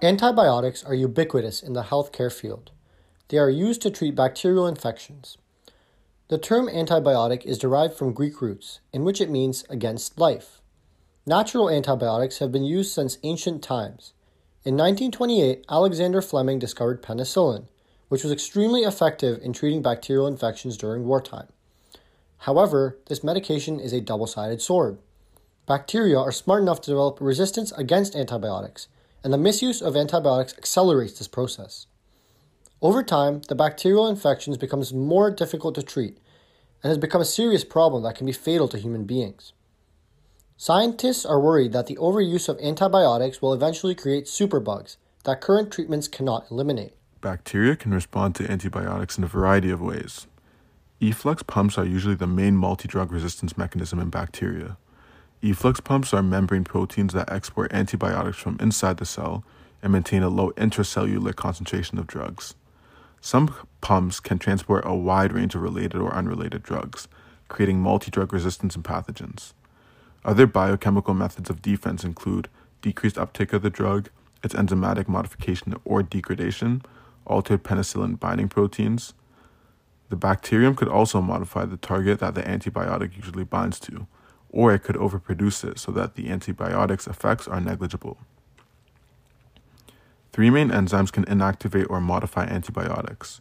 [0.00, 2.70] Antibiotics are ubiquitous in the healthcare field.
[3.28, 5.36] They are used to treat bacterial infections.
[6.28, 10.60] The term antibiotic is derived from Greek roots, in which it means against life.
[11.26, 14.12] Natural antibiotics have been used since ancient times.
[14.64, 17.66] In 1928, Alexander Fleming discovered penicillin,
[18.08, 21.48] which was extremely effective in treating bacterial infections during wartime.
[22.38, 24.98] However, this medication is a double sided sword.
[25.66, 28.86] Bacteria are smart enough to develop resistance against antibiotics,
[29.22, 31.86] and the misuse of antibiotics accelerates this process.
[32.80, 36.18] Over time, the bacterial infections becomes more difficult to treat
[36.82, 39.52] and has become a serious problem that can be fatal to human beings.
[40.56, 46.08] Scientists are worried that the overuse of antibiotics will eventually create superbugs that current treatments
[46.08, 46.94] cannot eliminate.
[47.20, 50.26] Bacteria can respond to antibiotics in a variety of ways.
[51.00, 54.76] Efflux pumps are usually the main multi drug resistance mechanism in bacteria.
[55.42, 59.44] Efflux pumps are membrane proteins that export antibiotics from inside the cell
[59.82, 62.54] and maintain a low intracellular concentration of drugs.
[63.20, 67.06] Some pumps can transport a wide range of related or unrelated drugs,
[67.46, 69.52] creating multi drug resistance in pathogens.
[70.24, 72.48] Other biochemical methods of defense include
[72.82, 74.10] decreased uptake of the drug,
[74.42, 76.82] its enzymatic modification or degradation,
[77.26, 79.14] altered penicillin binding proteins.
[80.08, 84.06] The bacterium could also modify the target that the antibiotic usually binds to,
[84.50, 88.18] or it could overproduce it so that the antibiotic's effects are negligible.
[90.32, 93.40] Three main enzymes can inactivate or modify antibiotics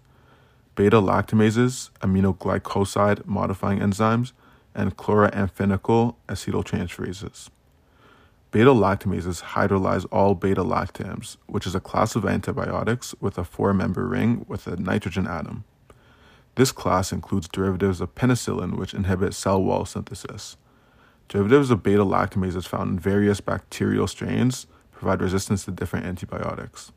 [0.75, 4.31] beta lactamases, aminoglycoside modifying enzymes,
[4.75, 7.49] and chloramphenicol acetyltransferases.
[8.51, 13.73] Beta lactamases hydrolyze all beta lactams, which is a class of antibiotics with a four
[13.73, 15.65] member ring with a nitrogen atom.
[16.55, 20.57] This class includes derivatives of penicillin, which inhibit cell wall synthesis.
[21.27, 26.91] Derivatives of beta lactamases found in various bacterial strains provide resistance to different antibiotics.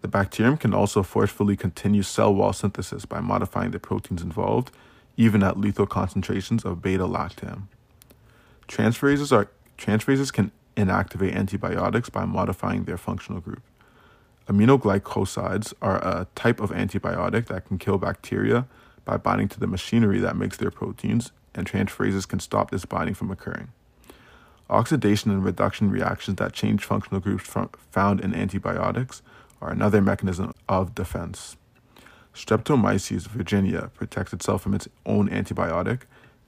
[0.00, 4.70] The bacterium can also forcefully continue cell wall synthesis by modifying the proteins involved
[5.16, 7.64] even at lethal concentrations of beta lactam.
[8.68, 13.62] Transferases, are, transferases can inactivate antibiotics by modifying their functional group.
[14.46, 18.66] Aminoglycosides are a type of antibiotic that can kill bacteria
[19.04, 23.14] by binding to the machinery that makes their proteins, and transferases can stop this binding
[23.14, 23.68] from occurring.
[24.70, 27.52] Oxidation and reduction reactions that change functional groups
[27.90, 29.22] found in antibiotics
[29.60, 31.56] are another mechanism of defense.
[32.34, 36.02] Streptomyces virginia protects itself from its own antibiotic,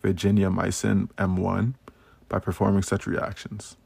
[0.04, 1.74] virginiamycin M1,
[2.28, 3.76] by performing such reactions.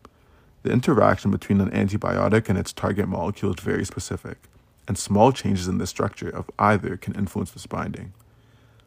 [0.62, 4.38] The interaction between an antibiotic and its target molecule is very specific,
[4.86, 8.12] and small changes in the structure of either can influence this binding.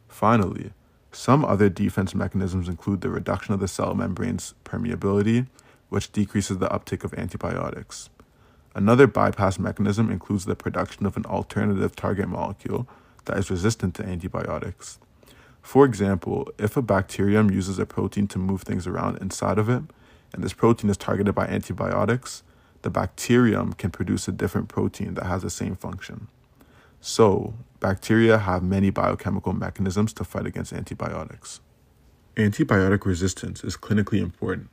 [0.06, 0.72] Finally,
[1.12, 5.46] some other defense mechanisms include the reduction of the cell membrane's permeability,
[5.88, 8.10] which decreases the uptake of antibiotics.
[8.74, 12.86] Another bypass mechanism includes the production of an alternative target molecule
[13.24, 14.98] that is resistant to antibiotics.
[15.62, 19.82] For example, if a bacterium uses a protein to move things around inside of it,
[20.32, 22.42] and this protein is targeted by antibiotics,
[22.82, 26.28] the bacterium can produce a different protein that has the same function.
[27.00, 31.60] So, bacteria have many biochemical mechanisms to fight against antibiotics.
[32.36, 34.68] Antibiotic resistance is clinically important.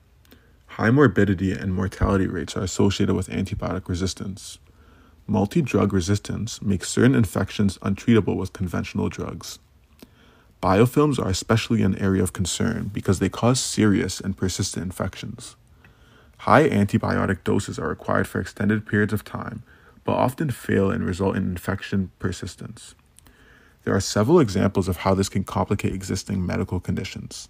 [0.67, 4.59] High morbidity and mortality rates are associated with antibiotic resistance.
[5.27, 9.59] Multi drug resistance makes certain infections untreatable with conventional drugs.
[10.61, 15.55] Biofilms are especially an area of concern because they cause serious and persistent infections.
[16.39, 19.63] High antibiotic doses are required for extended periods of time,
[20.05, 22.95] but often fail and result in infection persistence.
[23.83, 27.49] There are several examples of how this can complicate existing medical conditions.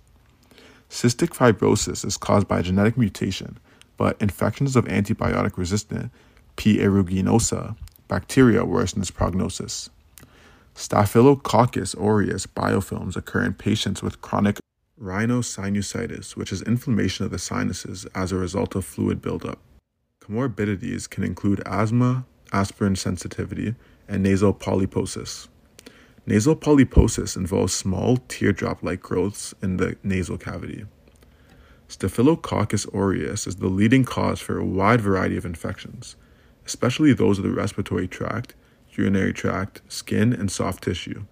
[0.89, 3.59] Cystic fibrosis is caused by a genetic mutation,
[3.97, 6.11] but infections of antibiotic resistant
[6.55, 6.77] P.
[6.77, 7.75] aeruginosa
[8.07, 9.89] bacteria worsen its prognosis.
[10.73, 14.59] Staphylococcus aureus biofilms occur in patients with chronic
[15.01, 19.59] rhinosinusitis, which is inflammation of the sinuses as a result of fluid buildup.
[20.21, 23.75] Comorbidities can include asthma, aspirin sensitivity,
[24.07, 25.47] and nasal polyposis.
[26.25, 30.85] Nasal polyposis involves small teardrop like growths in the nasal cavity.
[31.87, 36.15] Staphylococcus aureus is the leading cause for a wide variety of infections,
[36.65, 38.55] especially those of the respiratory tract,
[38.91, 41.25] urinary tract, skin, and soft tissue.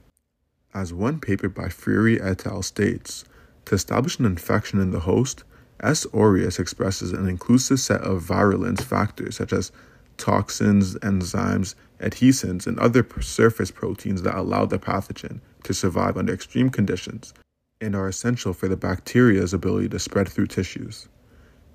[0.74, 2.62] As one paper by Freire et al.
[2.62, 3.24] states,
[3.66, 5.44] to establish an infection in the host,
[5.80, 6.06] S.
[6.14, 9.72] aureus expresses an inclusive set of virulence factors such as
[10.18, 16.70] toxins, enzymes, adhesins, and other surface proteins that allow the pathogen to survive under extreme
[16.70, 17.34] conditions
[17.82, 21.08] and are essential for the bacteria's ability to spread through tissues.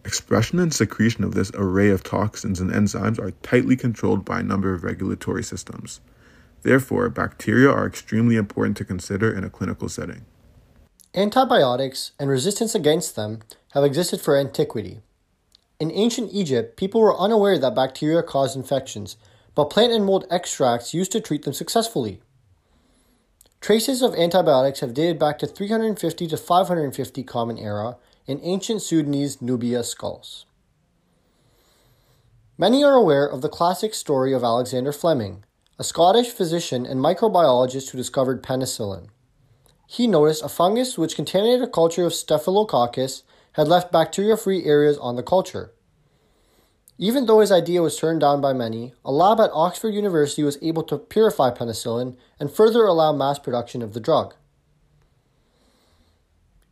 [0.05, 4.45] Expression and secretion of this array of toxins and enzymes are tightly controlled by a
[4.45, 6.01] number of regulatory systems.
[6.63, 10.25] Therefore, bacteria are extremely important to consider in a clinical setting.
[11.15, 13.41] Antibiotics and resistance against them
[13.73, 15.01] have existed for antiquity.
[15.81, 19.17] In ancient Egypt, people were unaware that bacteria caused infections,
[19.55, 22.21] but plant and mold extracts used to treat them successfully.
[23.61, 27.97] Traces of antibiotics have dated back to 350 to 550 Common Era
[28.27, 30.47] in ancient Sudanese Nubia skulls.
[32.57, 35.45] Many are aware of the classic story of Alexander Fleming,
[35.79, 39.11] a Scottish physician and microbiologist who discovered penicillin.
[39.87, 43.23] He noticed a fungus which contaminated a culture of Staphylococcus
[43.53, 45.73] had left bacteria free areas on the culture.
[46.99, 50.59] Even though his idea was turned down by many, a lab at Oxford University was
[50.61, 54.35] able to purify penicillin and further allow mass production of the drug.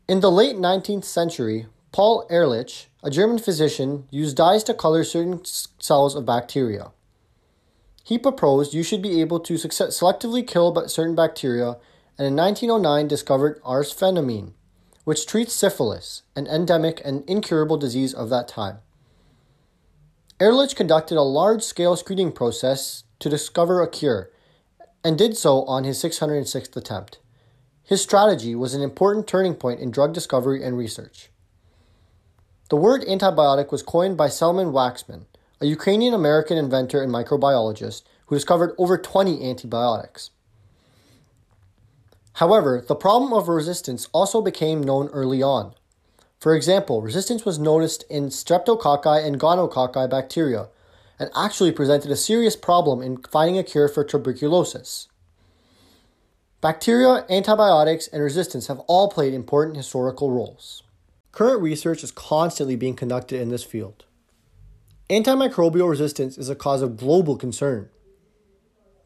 [0.09, 5.45] In the late 19th century, Paul Ehrlich, a German physician, used dyes to color certain
[5.45, 6.91] cells of bacteria.
[8.05, 11.77] He proposed you should be able to selectively kill certain bacteria
[12.19, 14.53] and in 1909 discovered arsphenamine,
[15.07, 18.79] which treats syphilis, an endemic and incurable disease of that time.
[20.41, 24.33] Ehrlich conducted a large scale screening process to discover a cure,
[25.05, 27.21] and did so on his 606th attempt.
[27.85, 31.31] His strategy was an important turning point in drug discovery and research.
[32.69, 35.27] The word antibiotic was coined by Selman Waksman,
[35.61, 40.31] a Ukrainian American inventor and microbiologist who discovered over 20 antibiotics.
[42.37, 45.73] However, the problem of resistance also became known early on.
[46.39, 50.69] For example, resistance was noticed in streptococci and gonococci bacteria
[51.19, 55.09] and actually presented a serious problem in finding a cure for tuberculosis.
[56.61, 60.83] Bacteria, antibiotics, and resistance have all played important historical roles.
[61.33, 64.05] Current research is constantly being conducted in this field.
[65.09, 67.89] Antimicrobial resistance is a cause of global concern.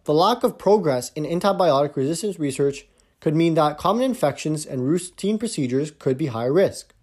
[0.03, 2.87] The lack of progress in antibiotic resistance research
[3.21, 6.95] could mean that common infections and routine procedures could be high risk.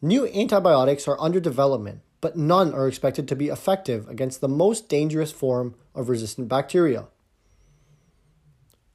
[0.00, 4.88] New antibiotics are under development, but none are expected to be effective against the most
[4.88, 7.06] dangerous form of resistant bacteria.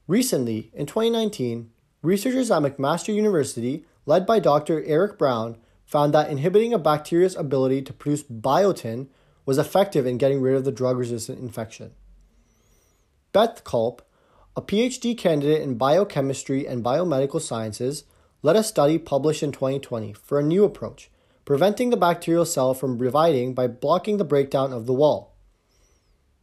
[0.07, 1.69] Recently, in 2019,
[2.01, 4.83] researchers at McMaster University, led by Dr.
[4.85, 9.07] Eric Brown, found that inhibiting a bacteria's ability to produce biotin
[9.45, 11.91] was effective in getting rid of the drug resistant infection.
[13.31, 14.01] Beth Culp,
[14.55, 18.03] a PhD candidate in biochemistry and biomedical sciences,
[18.43, 21.09] led a study published in 2020 for a new approach,
[21.45, 25.35] preventing the bacterial cell from dividing by blocking the breakdown of the wall.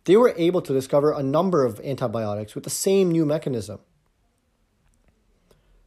[0.04, 3.80] They were able to discover a number of antibiotics with the same new mechanism.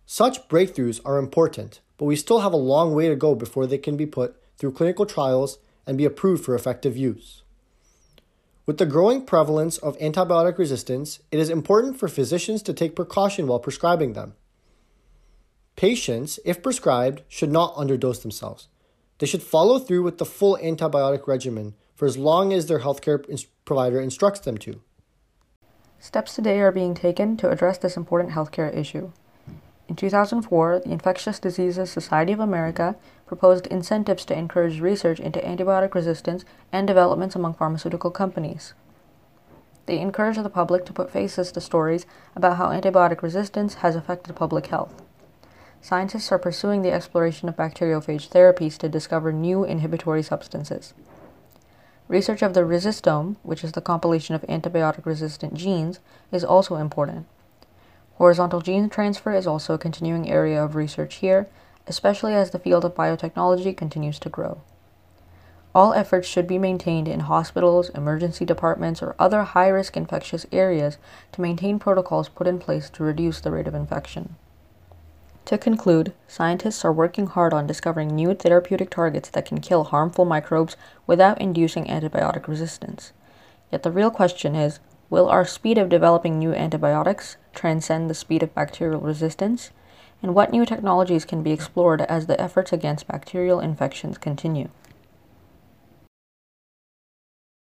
[0.05, 3.77] Such breakthroughs are important, but we still have a long way to go before they
[3.77, 7.42] can be put through clinical trials and be approved for effective use.
[8.65, 13.45] With the growing prevalence of antibiotic resistance, it is important for physicians to take precaution
[13.45, 14.35] while prescribing them.
[15.75, 18.69] Patients, if prescribed, should not underdose themselves.
[19.17, 23.45] They should follow through with the full antibiotic regimen for as long as their healthcare
[23.65, 24.81] provider instructs them to.
[25.99, 29.11] Steps today are being taken to address this important healthcare issue.
[29.93, 32.95] In 2004, the Infectious Diseases Society of America
[33.27, 38.73] proposed incentives to encourage research into antibiotic resistance and developments among pharmaceutical companies.
[39.85, 44.35] They encourage the public to put faces to stories about how antibiotic resistance has affected
[44.35, 44.99] public health
[45.79, 50.95] scientists are pursuing the exploration of bacteriophage therapies to discover new inhibitory substances.
[52.07, 55.99] Research of the resistome, which is the compilation of antibiotic resistant genes,
[56.31, 57.27] is also important.
[58.17, 61.47] Horizontal gene transfer is also a continuing area of research here,
[61.87, 64.61] especially as the field of biotechnology continues to grow.
[65.75, 70.97] All efforts should be maintained in hospitals, emergency departments, or other high risk infectious areas
[71.31, 74.35] to maintain protocols put in place to reduce the rate of infection.
[75.45, 80.25] To conclude, scientists are working hard on discovering new therapeutic targets that can kill harmful
[80.25, 80.77] microbes
[81.07, 83.11] without inducing antibiotic resistance.
[83.71, 84.79] Yet the real question is
[85.09, 89.71] will our speed of developing new antibiotics transcend the speed of bacterial resistance?
[90.21, 94.69] And what new technologies can be explored as the efforts against bacterial infections continue?